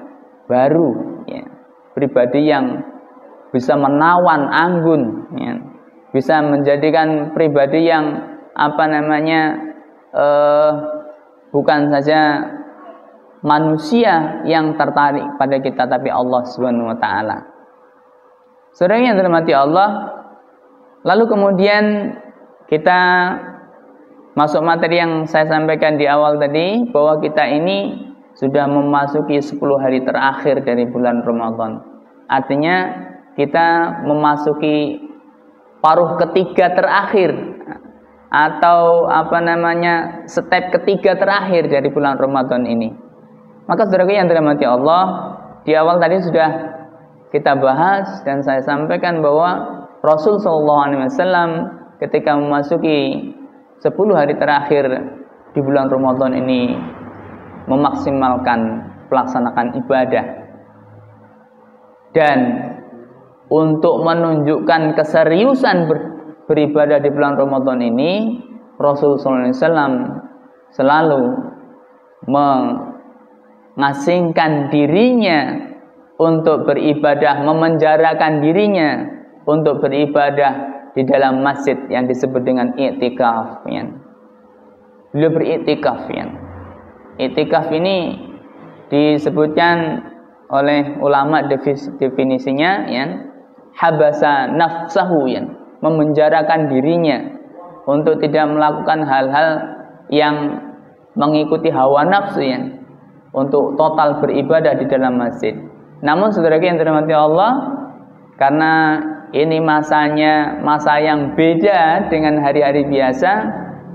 baru, 0.50 1.22
ya. 1.30 1.46
pribadi 1.94 2.50
yang 2.50 2.82
bisa 3.50 3.74
menawan 3.74 4.46
anggun, 4.50 5.02
ya. 5.34 5.54
bisa 6.14 6.42
menjadikan 6.42 7.34
pribadi 7.34 7.90
yang 7.90 8.30
apa 8.54 8.84
namanya 8.86 9.58
uh, 10.14 10.70
bukan 11.50 11.90
saja 11.90 12.46
manusia 13.42 14.44
yang 14.46 14.76
tertarik 14.76 15.24
pada 15.38 15.56
kita 15.58 15.86
tapi 15.86 16.10
Allah 16.12 16.42
Subhanahu 16.46 16.90
wa 16.94 16.98
taala. 16.98 17.38
Saudara 18.70 19.02
yang 19.02 19.18
dirahmati 19.18 19.50
Allah, 19.50 20.14
lalu 21.02 21.24
kemudian 21.26 22.14
kita 22.70 23.00
masuk 24.38 24.62
materi 24.62 25.02
yang 25.02 25.26
saya 25.26 25.50
sampaikan 25.50 25.98
di 25.98 26.06
awal 26.06 26.38
tadi 26.38 26.86
bahwa 26.94 27.18
kita 27.18 27.50
ini 27.50 28.08
sudah 28.38 28.70
memasuki 28.70 29.42
10 29.42 29.58
hari 29.82 30.06
terakhir 30.06 30.62
dari 30.62 30.86
bulan 30.86 31.26
Ramadan. 31.26 31.82
Artinya 32.30 33.09
kita 33.40 34.00
memasuki 34.04 35.00
paruh 35.80 36.20
ketiga 36.20 36.76
terakhir 36.76 37.32
atau 38.28 39.08
apa 39.08 39.40
namanya 39.40 40.28
step 40.28 40.68
ketiga 40.76 41.16
terakhir 41.16 41.72
dari 41.72 41.88
bulan 41.88 42.20
Ramadan 42.20 42.68
ini. 42.68 42.92
Maka 43.64 43.88
saudara 43.88 44.04
yang 44.12 44.28
dirahmati 44.28 44.68
Allah, 44.68 45.04
di 45.64 45.72
awal 45.72 45.96
tadi 45.96 46.20
sudah 46.20 46.50
kita 47.32 47.56
bahas 47.56 48.20
dan 48.28 48.44
saya 48.44 48.60
sampaikan 48.60 49.24
bahwa 49.24 49.80
Rasul 50.04 50.36
Shallallahu 50.36 50.84
Alaihi 50.84 51.00
Wasallam 51.08 51.50
ketika 52.02 52.36
memasuki 52.36 53.32
10 53.80 53.88
hari 54.12 54.36
terakhir 54.36 54.84
di 55.56 55.60
bulan 55.64 55.88
Ramadan 55.88 56.36
ini 56.36 56.76
memaksimalkan 57.70 58.60
pelaksanakan 59.08 59.66
ibadah 59.78 60.24
dan 62.10 62.38
untuk 63.50 64.06
menunjukkan 64.06 64.94
keseriusan 64.94 65.90
ber, 65.90 65.98
beribadah 66.46 67.02
di 67.02 67.10
bulan 67.10 67.34
Ramadan 67.34 67.82
ini 67.82 68.38
Rasulullah 68.78 69.50
SAW 69.50 70.22
selalu 70.70 71.34
mengasingkan 73.76 74.70
dirinya 74.70 75.66
untuk 76.16 76.64
beribadah, 76.64 77.42
memenjarakan 77.42 78.38
dirinya 78.38 79.02
untuk 79.44 79.82
beribadah 79.82 80.70
di 80.94 81.02
dalam 81.06 81.42
masjid 81.42 81.74
yang 81.90 82.06
disebut 82.06 82.46
dengan 82.46 82.70
i'tikaf 82.78 83.66
ya. 83.66 83.84
Beliau 85.10 85.34
beriktikaf 85.34 86.06
ya. 86.06 86.30
Iktikaf 87.18 87.66
ini 87.74 88.14
disebutkan 88.94 90.06
oleh 90.50 90.98
ulama 91.02 91.46
definisinya 91.98 92.90
ya 92.90 93.29
habasa 93.76 94.50
nafsahu 94.50 95.28
ya 95.30 95.42
memenjarakan 95.80 96.68
dirinya 96.68 97.18
untuk 97.88 98.20
tidak 98.20 98.46
melakukan 98.52 99.02
hal-hal 99.02 99.48
yang 100.12 100.36
mengikuti 101.16 101.72
hawa 101.72 102.06
nafsu 102.06 102.44
ya 102.44 102.60
untuk 103.30 103.78
total 103.78 104.18
beribadah 104.18 104.76
di 104.78 104.86
dalam 104.90 105.18
masjid. 105.18 105.54
Namun 106.00 106.32
saudara 106.32 106.58
yang 106.58 106.80
dirahmati 106.80 107.14
Allah 107.14 107.52
karena 108.40 108.98
ini 109.30 109.62
masanya 109.62 110.58
masa 110.64 110.98
yang 110.98 111.38
beda 111.38 112.10
dengan 112.10 112.42
hari-hari 112.42 112.82
biasa, 112.88 113.30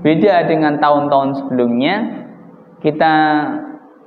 beda 0.00 0.48
dengan 0.48 0.80
tahun-tahun 0.80 1.44
sebelumnya. 1.44 1.94
Kita 2.80 3.14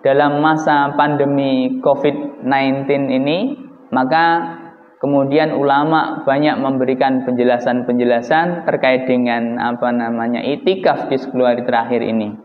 dalam 0.01 0.39
masa 0.39 0.95
pandemi 0.95 1.81
COVID-19 1.83 2.87
ini, 3.11 3.59
maka 3.91 4.57
kemudian 4.99 5.55
ulama 5.55 6.21
banyak 6.27 6.59
memberikan 6.59 7.23
penjelasan-penjelasan 7.23 8.67
terkait 8.67 9.07
dengan 9.07 9.55
apa 9.57 9.89
namanya 9.95 10.43
itikaf 10.43 11.07
di 11.07 11.15
10 11.15 11.31
hari 11.39 11.63
terakhir 11.63 12.03
ini. 12.03 12.35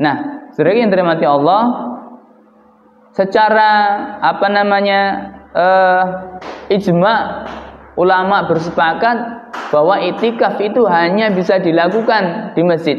Nah, 0.00 0.48
saudara 0.56 0.74
yang 0.74 0.88
dirahmati 0.90 1.28
Allah, 1.28 1.62
secara 3.12 3.70
apa 4.24 4.46
namanya 4.48 5.00
uh, 5.52 6.04
ijma 6.72 7.44
ulama 8.00 8.48
bersepakat 8.48 9.16
bahwa 9.68 10.00
itikaf 10.00 10.56
itu 10.64 10.88
hanya 10.88 11.28
bisa 11.28 11.60
dilakukan 11.60 12.56
di 12.56 12.64
masjid. 12.64 12.98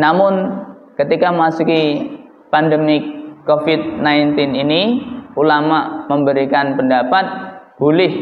Namun 0.00 0.64
ketika 0.96 1.28
masuki 1.28 2.08
pandemik 2.48 3.04
COVID-19 3.44 4.56
ini, 4.56 4.82
ulama 5.36 6.08
memberikan 6.08 6.76
pendapat 6.80 7.57
boleh 7.78 8.12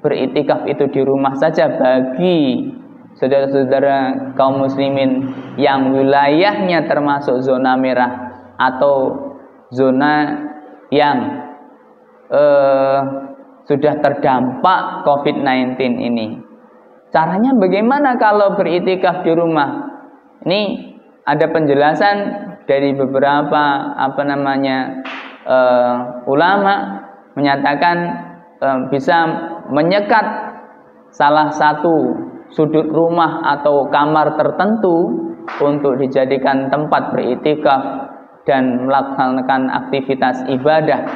beritikaf 0.00 0.64
itu 0.68 0.84
di 0.92 1.00
rumah 1.04 1.36
saja 1.36 1.68
bagi 1.68 2.68
saudara-saudara 3.16 4.32
kaum 4.36 4.64
muslimin 4.64 5.28
yang 5.60 5.92
wilayahnya 5.92 6.88
termasuk 6.88 7.40
zona 7.44 7.76
merah 7.76 8.32
atau 8.56 9.16
zona 9.72 10.40
yang 10.92 11.18
eh, 12.32 13.00
sudah 13.70 13.94
terdampak 14.02 15.06
COVID-19 15.06 15.78
ini. 16.00 16.26
Caranya 17.14 17.54
bagaimana 17.54 18.18
kalau 18.18 18.54
beritikaf 18.54 19.26
di 19.26 19.34
rumah? 19.34 19.90
Ini 20.46 20.60
ada 21.26 21.46
penjelasan 21.50 22.16
dari 22.66 22.94
beberapa 22.94 23.94
apa 23.98 24.22
namanya 24.22 25.02
uh, 25.42 26.22
ulama 26.30 27.02
menyatakan 27.34 28.29
bisa 28.92 29.18
menyekat 29.72 30.26
salah 31.10 31.48
satu 31.50 32.12
sudut 32.52 32.86
rumah 32.92 33.40
atau 33.56 33.88
kamar 33.88 34.36
tertentu 34.36 35.26
untuk 35.58 35.96
dijadikan 35.98 36.68
tempat 36.68 37.10
beritikaf 37.14 38.10
dan 38.44 38.84
melaksanakan 38.84 39.70
aktivitas 39.70 40.44
ibadah 40.48 41.06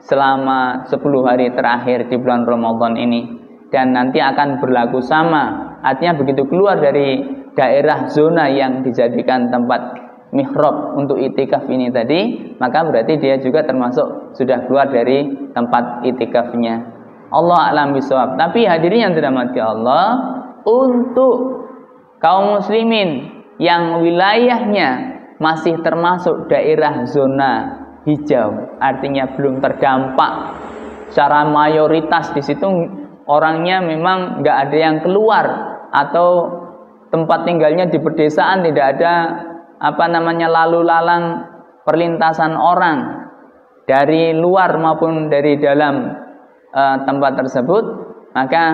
selama 0.00 0.84
10 0.88 1.28
hari 1.28 1.52
terakhir 1.52 2.08
di 2.08 2.16
bulan 2.16 2.44
Ramadan 2.48 2.96
ini. 2.96 3.40
Dan 3.70 3.94
nanti 3.94 4.18
akan 4.18 4.58
berlaku 4.58 4.98
sama. 4.98 5.78
Artinya 5.86 6.18
begitu 6.18 6.42
keluar 6.50 6.82
dari 6.82 7.22
daerah 7.54 8.10
zona 8.10 8.50
yang 8.50 8.82
dijadikan 8.82 9.46
tempat 9.46 10.09
mihrab 10.30 10.94
untuk 10.94 11.18
itikaf 11.18 11.66
ini 11.66 11.90
tadi 11.90 12.54
maka 12.62 12.86
berarti 12.86 13.18
dia 13.18 13.38
juga 13.42 13.66
termasuk 13.66 14.34
sudah 14.38 14.66
keluar 14.70 14.90
dari 14.90 15.50
tempat 15.50 16.06
itikafnya 16.06 16.86
Allah 17.30 17.74
alam 17.74 17.94
bisawab 17.94 18.38
tapi 18.38 18.66
hadirin 18.66 19.10
yang 19.10 19.14
dirahmati 19.14 19.58
Allah 19.58 20.06
untuk 20.62 21.66
kaum 22.22 22.60
muslimin 22.60 23.42
yang 23.58 24.00
wilayahnya 24.00 25.20
masih 25.40 25.80
termasuk 25.80 26.52
daerah 26.52 27.04
zona 27.08 27.80
hijau, 28.04 28.76
artinya 28.80 29.28
belum 29.36 29.60
terdampak. 29.60 30.32
Secara 31.10 31.42
mayoritas 31.48 32.30
di 32.36 32.42
situ 32.44 32.68
orangnya 33.26 33.82
memang 33.82 34.40
nggak 34.44 34.56
ada 34.68 34.76
yang 34.78 34.96
keluar 35.02 35.44
atau 35.90 36.28
tempat 37.10 37.42
tinggalnya 37.42 37.90
di 37.90 37.98
pedesaan 37.98 38.62
tidak 38.62 38.96
ada 38.96 39.12
apa 39.80 40.04
namanya 40.06 40.46
lalu 40.46 40.84
lalang 40.84 41.24
perlintasan 41.88 42.52
orang 42.54 43.28
dari 43.88 44.36
luar 44.36 44.76
maupun 44.76 45.32
dari 45.32 45.56
dalam 45.56 46.14
uh, 46.70 46.96
tempat 47.08 47.40
tersebut 47.40 47.84
maka 48.36 48.64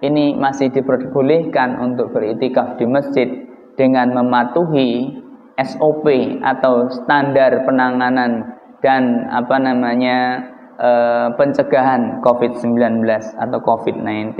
ini 0.00 0.36
masih 0.36 0.72
diperbolehkan 0.72 1.80
untuk 1.80 2.12
beritikaf 2.12 2.76
di 2.76 2.86
masjid 2.88 3.28
dengan 3.74 4.12
mematuhi 4.14 5.24
SOP 5.56 6.06
atau 6.42 6.90
standar 6.90 7.62
penanganan 7.62 8.58
dan 8.82 9.30
apa 9.30 9.56
namanya 9.56 10.44
e, 10.76 10.90
pencegahan 11.38 12.20
COVID-19 12.20 13.00
atau 13.38 13.58
COVID-19. 13.62 14.34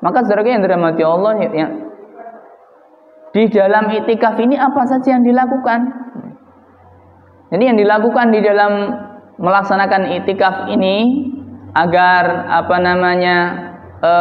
Maka 0.00 0.22
saudara 0.22 0.46
yang 0.46 0.62
dirahmati 0.62 1.02
Allah 1.02 1.34
ya, 1.44 1.66
di 3.36 3.52
dalam 3.52 3.92
itikaf 3.92 4.40
ini 4.40 4.56
apa 4.56 4.80
saja 4.88 5.20
yang 5.20 5.24
dilakukan? 5.28 5.80
Jadi 7.52 7.62
yang 7.68 7.76
dilakukan 7.76 8.32
di 8.32 8.40
dalam 8.40 8.72
melaksanakan 9.36 10.08
itikaf 10.16 10.72
ini 10.72 11.28
agar 11.76 12.48
apa 12.48 12.76
namanya 12.80 13.36
e, 14.00 14.12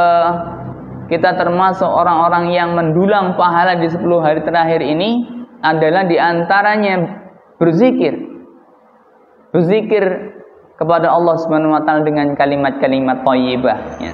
kita 1.07 1.39
termasuk 1.39 1.87
orang-orang 1.87 2.51
yang 2.51 2.75
mendulang 2.75 3.39
pahala 3.39 3.79
di 3.79 3.87
10 3.87 4.03
hari 4.19 4.43
terakhir 4.43 4.83
ini 4.83 5.23
adalah 5.63 6.03
di 6.03 6.19
antaranya 6.19 7.23
berzikir 7.55 8.19
berzikir 9.55 10.03
kepada 10.75 11.07
Allah 11.07 11.39
Subhanahu 11.39 11.71
wa 11.71 11.87
taala 11.87 12.03
dengan 12.03 12.35
kalimat-kalimat 12.35 13.23
thayyibah 13.23 13.77
ya. 14.03 14.11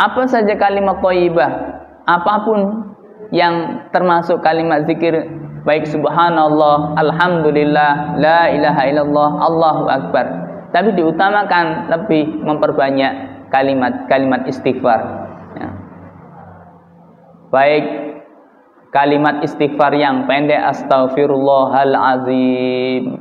Apa 0.00 0.24
saja 0.24 0.56
kalimat 0.56 1.04
thayyibah? 1.04 1.50
Apa 2.08 2.48
pun 2.48 2.88
yang 3.34 3.84
termasuk 3.92 4.40
kalimat 4.40 4.88
zikir 4.88 5.28
baik 5.68 5.84
subhanallah, 5.84 6.96
alhamdulillah, 6.96 8.16
la 8.16 8.48
ilaha 8.48 8.88
illallah, 8.88 9.30
Allahu 9.44 9.84
akbar. 9.88 10.26
Tapi 10.72 10.92
diutamakan 10.96 11.88
lebih 11.92 12.24
memperbanyak 12.44 13.12
kalimat-kalimat 13.52 14.46
istighfar. 14.48 15.00
Ya. 15.56 15.68
Baik 17.52 17.84
kalimat 18.92 19.40
istighfar 19.44 19.94
yang 19.96 20.26
pendek 20.28 20.60
astaghfirullahalazim 20.64 23.16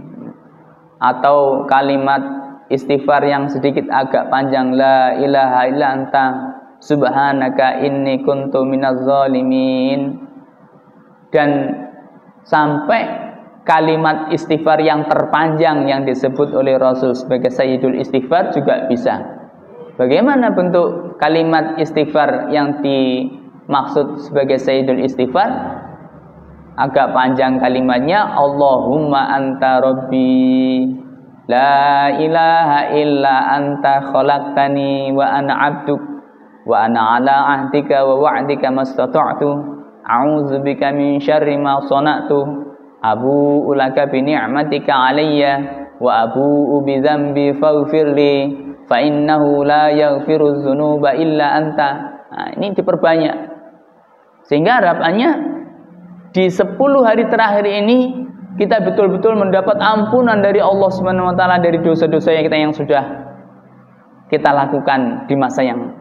atau 0.99 1.63
kalimat 1.67 2.21
istighfar 2.67 3.23
yang 3.23 3.47
sedikit 3.47 3.87
agak 3.91 4.29
panjang 4.31 4.71
la 4.75 5.13
ilaha 5.19 5.67
illa 5.67 5.87
anta 5.95 6.46
subhanaka 6.79 7.81
inni 7.85 8.21
kuntu 8.21 8.63
minaz 8.63 9.01
zalimin 9.03 10.21
dan 11.33 11.49
sampai 12.47 13.27
kalimat 13.67 14.31
istighfar 14.31 14.79
yang 14.79 15.03
terpanjang 15.11 15.83
yang 15.91 16.07
disebut 16.07 16.55
oleh 16.55 16.79
Rasul 16.79 17.11
sebagai 17.11 17.51
Sayyidul 17.51 17.99
Istighfar 17.99 18.55
juga 18.55 18.87
bisa. 18.87 19.19
Bagaimana 19.99 20.55
bentuk 20.55 21.19
kalimat 21.19 21.75
istighfar 21.75 22.53
yang 22.53 22.79
dimaksud 22.79 24.23
sebagai 24.23 24.55
Sayyidul 24.61 25.03
Istighfar? 25.03 25.49
Agak 26.77 27.09
panjang 27.11 27.57
kalimatnya 27.57 28.37
Allahumma 28.37 29.33
anta 29.33 29.81
rabbi 29.81 30.85
la 31.49 32.13
ilaha 32.13 32.93
illa 32.93 33.35
anta 33.57 34.13
khalaqtani 34.13 35.09
wa 35.09 35.25
ana 35.25 35.53
abduk 35.73 36.16
wa 36.67 36.83
ana 36.83 37.15
ala 37.15 37.35
ahdika 37.55 38.03
wa 38.03 38.19
wa'dika 38.19 38.67
mastata'tu. 38.67 39.49
A'udzu 40.03 40.59
bika 40.59 40.91
min 40.91 41.23
syarri 41.23 41.55
ma 41.55 41.79
sana'tu. 41.79 42.67
Abu 42.99 43.63
ulaka 43.63 44.11
bi 44.11 44.19
ni'matika 44.19 45.15
alayya 45.15 45.53
wa 46.03 46.27
abu 46.27 46.83
bi 46.83 46.99
dzambi 46.99 47.55
faghfirli 47.55 48.35
fa 48.91 48.99
innahu 48.99 49.63
la 49.63 49.95
yaghfiru 49.95 50.59
dzunuba 50.59 51.15
illa 51.15 51.55
anta. 51.55 51.89
Nah, 52.27 52.49
ini 52.59 52.75
diperbanyak. 52.75 53.35
Sehingga 54.47 54.83
harapannya 54.83 55.29
di 56.35 56.51
10 56.51 56.77
hari 57.03 57.23
terakhir 57.31 57.65
ini 57.65 58.27
kita 58.57 58.81
betul-betul 58.83 59.37
mendapat 59.37 59.77
ampunan 59.79 60.41
dari 60.41 60.61
Allah 60.61 60.89
Subhanahu 60.89 61.31
wa 61.31 61.35
taala 61.37 61.61
dari 61.61 61.77
dosa-dosa 61.81 62.33
yang 62.33 62.45
kita 62.45 62.57
yang 62.57 62.73
sudah 62.73 63.03
kita 64.27 64.49
lakukan 64.51 65.29
di 65.29 65.35
masa 65.37 65.61
yang 65.63 65.96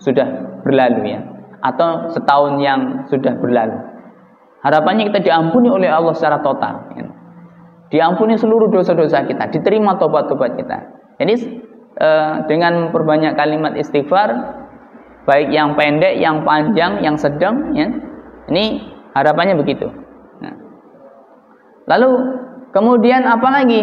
sudah 0.00 0.60
berlalu 0.64 1.16
ya 1.16 1.20
atau 1.60 2.08
setahun 2.12 2.56
yang 2.60 2.80
sudah 3.12 3.36
berlalu. 3.36 3.76
Harapannya 4.60 5.08
kita 5.12 5.24
diampuni 5.24 5.72
oleh 5.72 5.88
Allah 5.88 6.12
secara 6.12 6.40
total. 6.44 6.92
Ya. 6.96 7.06
Diampuni 7.90 8.36
seluruh 8.36 8.68
dosa-dosa 8.68 9.24
kita, 9.24 9.48
diterima 9.48 9.96
tobat-tobat 9.96 10.56
kita. 10.56 10.78
Jadi 11.20 11.34
eh, 11.96 12.32
dengan 12.48 12.88
memperbanyak 12.88 13.34
kalimat 13.36 13.72
istighfar, 13.76 14.30
baik 15.24 15.48
yang 15.52 15.76
pendek, 15.76 16.20
yang 16.20 16.44
panjang, 16.44 17.00
yang 17.00 17.16
sedang, 17.16 17.72
ya, 17.72 17.88
ini 18.52 18.84
harapannya 19.16 19.56
begitu. 19.58 19.88
Nah. 20.44 20.54
Lalu 21.88 22.10
kemudian 22.72 23.26
apa 23.26 23.48
lagi? 23.48 23.82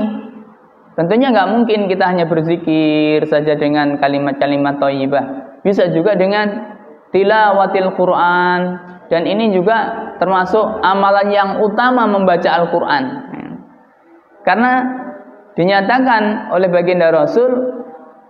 Tentunya 0.98 1.30
nggak 1.30 1.50
mungkin 1.54 1.86
kita 1.86 2.10
hanya 2.10 2.26
berzikir 2.26 3.22
saja 3.30 3.54
dengan 3.54 4.02
kalimat-kalimat 4.02 4.82
thayyibah. 4.82 5.47
Bisa 5.62 5.90
juga 5.94 6.14
dengan 6.18 6.78
tilawatil 7.12 7.94
Quran. 7.96 8.60
Dan 9.08 9.24
ini 9.24 9.56
juga 9.56 10.12
termasuk 10.20 10.84
amalan 10.84 11.32
yang 11.32 11.50
utama 11.64 12.04
membaca 12.04 12.50
Al-Quran. 12.52 13.04
Karena 14.44 14.74
dinyatakan 15.56 16.52
oleh 16.52 16.68
baginda 16.68 17.12
Rasul 17.12 17.52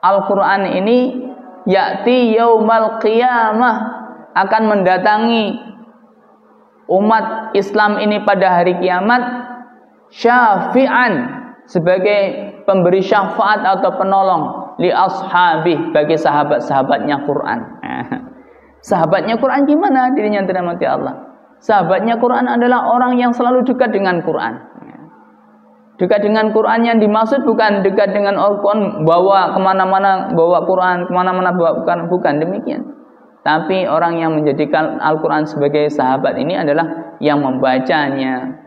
Al-Quran 0.01 0.77
ini 0.77 0.97
yakti 1.65 2.37
yaumal 2.37 3.01
qiyamah 3.01 3.75
akan 4.37 4.63
mendatangi 4.69 5.59
umat 6.87 7.51
Islam 7.57 7.99
ini 7.99 8.23
pada 8.23 8.61
hari 8.61 8.79
kiamat 8.79 9.21
syafi'an 10.13 11.13
sebagai 11.67 12.21
pemberi 12.63 13.03
syafaat 13.03 13.65
atau 13.67 13.91
penolong 13.99 14.43
li 14.77 14.89
ashabi 14.93 15.93
bagi 15.93 16.15
sahabat-sahabatnya 16.17 17.25
Quran. 17.25 17.59
Sahabatnya 18.87 19.35
Quran 19.41 19.67
gimana 19.67 20.13
dirinya 20.13 20.45
tidak 20.45 20.63
mati 20.63 20.85
Allah? 20.87 21.27
Sahabatnya 21.59 22.21
Quran 22.21 22.45
adalah 22.45 22.87
orang 22.93 23.17
yang 23.17 23.33
selalu 23.33 23.65
dekat 23.65 23.89
dengan 23.89 24.21
Quran. 24.21 24.67
Dekat 25.97 26.21
dengan 26.21 26.53
Quran 26.53 26.85
yang 26.85 27.01
dimaksud 27.01 27.41
bukan 27.41 27.81
dekat 27.81 28.13
dengan 28.13 28.37
Al-Quran 28.37 29.01
bawa 29.01 29.57
ke 29.57 29.59
mana-mana 29.59 30.29
bawa 30.29 30.61
Quran 30.69 31.09
ke 31.09 31.11
mana-mana 31.11 31.49
bawa 31.49 31.81
bukan 31.81 32.05
bukan 32.05 32.33
demikian. 32.37 32.85
Tapi 33.41 33.89
orang 33.89 34.21
yang 34.21 34.37
menjadikan 34.37 35.01
Al-Quran 35.01 35.49
sebagai 35.49 35.89
sahabat 35.89 36.37
ini 36.37 36.53
adalah 36.53 37.17
yang 37.17 37.41
membacanya, 37.41 38.61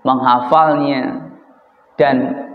menghafalnya, 0.00 1.28
dan 2.00 2.45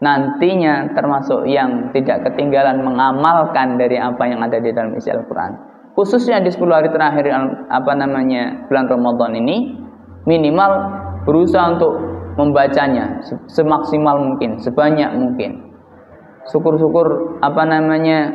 nantinya 0.00 0.92
termasuk 0.92 1.48
yang 1.48 1.88
tidak 1.96 2.28
ketinggalan 2.28 2.84
mengamalkan 2.84 3.80
dari 3.80 3.96
apa 3.96 4.28
yang 4.28 4.44
ada 4.44 4.60
di 4.60 4.68
dalam 4.72 4.92
isi 4.92 5.08
Al-Quran 5.08 5.56
khususnya 5.96 6.44
di 6.44 6.52
10 6.52 6.68
hari 6.68 6.88
terakhir 6.92 7.32
apa 7.72 7.92
namanya 7.96 8.68
bulan 8.68 8.86
Ramadan 8.92 9.32
ini 9.40 9.56
minimal 10.28 10.70
berusaha 11.24 11.78
untuk 11.78 11.94
membacanya 12.36 13.24
semaksimal 13.48 14.20
mungkin, 14.20 14.60
sebanyak 14.60 15.08
mungkin. 15.16 15.72
Syukur-syukur 16.52 17.40
apa 17.42 17.62
namanya 17.66 18.30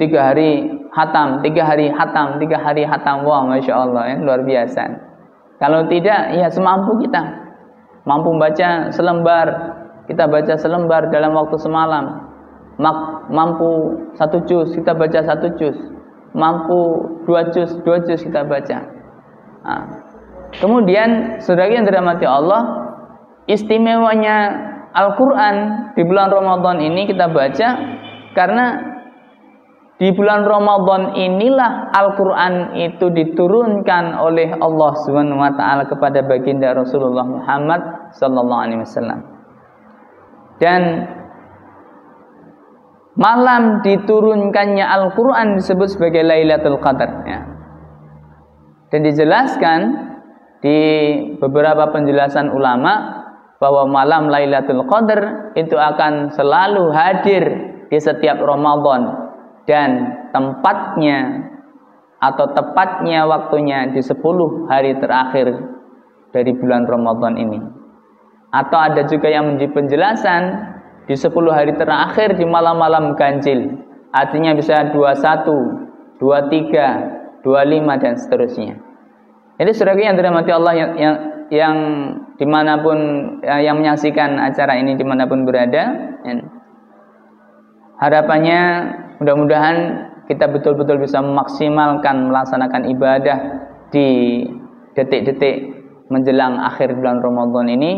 tiga 0.00 0.32
hari 0.32 0.66
hatam, 0.90 1.44
tiga 1.44 1.62
hari 1.62 1.92
hatam, 1.92 2.40
tiga 2.42 2.58
hari 2.58 2.82
hatam, 2.82 3.22
wah 3.22 3.46
masya 3.46 3.74
Allah 3.76 4.02
ya 4.10 4.16
luar 4.18 4.42
biasa. 4.42 4.82
Kalau 5.62 5.86
tidak, 5.86 6.34
ya 6.34 6.50
semampu 6.50 6.98
kita 6.98 7.22
mampu 8.02 8.34
baca 8.34 8.90
selembar, 8.90 9.71
kita 10.10 10.26
baca 10.26 10.54
selembar 10.58 11.10
dalam 11.10 11.34
waktu 11.36 11.56
semalam. 11.60 12.32
Mampu 13.30 13.70
satu 14.18 14.42
juz, 14.48 14.74
kita 14.74 14.96
baca 14.96 15.22
satu 15.22 15.54
juz 15.60 15.76
mampu 16.32 16.80
dua 17.28 17.52
juz 17.52 17.70
dua 17.84 18.00
juz 18.04 18.20
kita 18.24 18.44
baca. 18.44 18.78
Nah, 19.62 19.82
kemudian 20.58 21.38
saudara 21.44 21.70
yang 21.70 21.86
dirahmati 21.86 22.26
Allah, 22.26 22.62
istimewanya 23.46 24.68
Al-Quran 24.92 25.56
di 25.96 26.02
bulan 26.04 26.28
Ramadan 26.32 26.80
ini 26.82 27.08
kita 27.08 27.30
baca 27.32 27.68
karena 28.36 28.66
di 29.96 30.10
bulan 30.10 30.42
Ramadan 30.42 31.14
inilah 31.14 31.94
Al-Quran 31.94 32.74
itu 32.74 33.06
diturunkan 33.12 34.18
oleh 34.18 34.50
Allah 34.58 34.92
Subhanahu 35.06 35.38
wa 35.38 35.52
taala 35.54 35.86
kepada 35.86 36.26
baginda 36.26 36.74
Rasulullah 36.74 37.22
Muhammad 37.22 38.10
sallallahu 38.18 38.62
alaihi 38.66 38.82
wasallam. 38.82 39.31
Dan 40.62 41.10
malam 43.18 43.82
diturunkannya 43.82 44.86
Al-Quran 44.86 45.58
disebut 45.58 45.98
sebagai 45.98 46.22
Lailatul 46.22 46.78
Qadar. 46.78 47.10
Ya. 47.26 47.40
Dan 48.94 49.02
dijelaskan 49.02 49.80
di 50.62 50.78
beberapa 51.42 51.90
penjelasan 51.90 52.54
ulama 52.54 53.26
bahwa 53.58 53.90
malam 53.90 54.30
Lailatul 54.30 54.86
Qadar 54.86 55.50
itu 55.58 55.74
akan 55.74 56.30
selalu 56.30 56.94
hadir 56.94 57.44
di 57.90 57.98
setiap 57.98 58.38
Ramadan 58.38 59.18
dan 59.66 59.90
tempatnya 60.30 61.50
atau 62.22 62.54
tepatnya 62.54 63.26
waktunya 63.26 63.90
di 63.90 63.98
10 63.98 64.70
hari 64.70 64.94
terakhir 65.02 65.58
dari 66.30 66.54
bulan 66.54 66.86
Ramadan 66.86 67.34
ini. 67.34 67.81
Atau 68.52 68.76
ada 68.76 69.08
juga 69.08 69.32
yang 69.32 69.48
menjadi 69.48 69.72
penjelasan 69.72 70.42
di 71.08 71.16
10 71.16 71.32
hari 71.50 71.72
terakhir 71.74 72.36
di 72.36 72.44
malam-malam 72.44 73.16
ganjil. 73.16 73.80
Artinya 74.12 74.52
bisa 74.52 74.92
21, 74.92 76.20
23, 76.20 77.40
25 77.40 78.02
dan 78.02 78.14
seterusnya. 78.14 78.74
Jadi 79.56 79.70
saudara 79.72 79.98
yang 79.98 80.16
dirahmati 80.20 80.50
Allah 80.52 80.74
yang, 80.76 80.90
yang 80.96 81.16
yang 81.52 81.76
di 82.40 82.46
mana 82.48 82.80
pun 82.80 82.98
ya, 83.44 83.60
yang 83.60 83.76
menyaksikan 83.76 84.40
acara 84.40 84.80
ini 84.80 84.96
di 84.96 85.04
mana 85.04 85.28
pun 85.28 85.44
berada, 85.44 86.16
ya, 86.24 86.32
harapannya 88.00 88.60
mudah-mudahan 89.20 89.76
kita 90.32 90.48
betul-betul 90.48 90.96
bisa 91.04 91.20
memaksimalkan 91.20 92.32
melaksanakan 92.32 92.88
ibadah 92.88 93.38
di 93.92 94.40
detik-detik 94.96 95.76
menjelang 96.08 96.56
akhir 96.56 96.96
bulan 96.96 97.20
Ramadan 97.20 97.68
ini, 97.68 97.92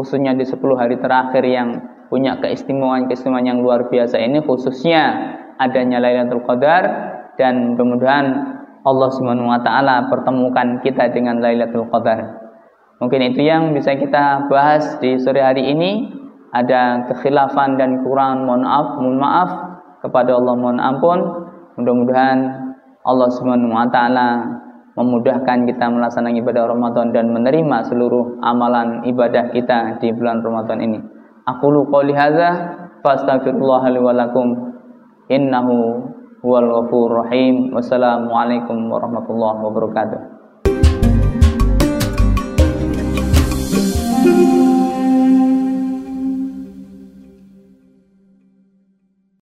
khususnya 0.00 0.32
di 0.32 0.48
10 0.48 0.56
hari 0.80 0.96
terakhir 0.96 1.44
yang 1.44 1.76
punya 2.08 2.40
keistimewaan-keistimewaan 2.40 3.44
yang 3.44 3.60
luar 3.60 3.92
biasa 3.92 4.16
ini 4.16 4.40
khususnya 4.40 5.36
adanya 5.60 6.00
Lailatul 6.00 6.40
Qadar 6.48 6.82
dan 7.36 7.76
mudah-mudahan 7.76 8.26
Allah 8.80 9.08
Subhanahu 9.12 9.52
wa 9.52 9.60
taala 9.60 10.08
pertemukan 10.08 10.80
kita 10.80 11.12
dengan 11.12 11.44
Lailatul 11.44 11.84
Qadar. 11.92 12.40
Mungkin 12.96 13.32
itu 13.32 13.44
yang 13.44 13.76
bisa 13.76 13.92
kita 13.92 14.48
bahas 14.48 14.96
di 15.04 15.20
sore 15.20 15.44
hari 15.44 15.68
ini. 15.68 16.16
Ada 16.50 17.06
kekhilafan 17.06 17.78
dan 17.78 18.02
kurang 18.02 18.42
mohon 18.42 18.66
maaf, 18.66 18.98
mohon 18.98 19.16
maaf 19.22 19.50
kepada 20.02 20.34
Allah 20.34 20.54
mohon 20.58 20.82
ampun. 20.82 21.18
Mudah-mudahan 21.78 22.38
Allah 23.06 23.28
Subhanahu 23.30 23.70
wa 23.70 23.86
taala 23.92 24.28
memudahkan 24.98 25.66
kita 25.66 25.86
melaksanakan 25.90 26.40
ibadah 26.42 26.64
Ramadan 26.66 27.14
dan 27.14 27.30
menerima 27.30 27.86
seluruh 27.86 28.38
amalan 28.42 29.06
ibadah 29.06 29.50
kita 29.54 29.98
di 30.02 30.10
bulan 30.14 30.42
Ramadan 30.42 30.78
ini. 30.82 30.98
Aku 31.46 31.70
lupa 31.70 32.02
lihaza, 32.02 32.50
fastaghfirullah 33.02 33.90
liwalakum, 33.90 34.76
innahu 35.30 36.04
huwal 36.42 36.68
ghafurur 36.68 37.26
rahim. 37.26 37.72
Wassalamualaikum 37.72 38.90
warahmatullahi 38.90 39.58
wabarakatuh. 39.62 40.20